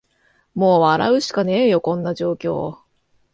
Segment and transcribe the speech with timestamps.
[0.55, 2.79] もう笑うしかねーよ、こんな状況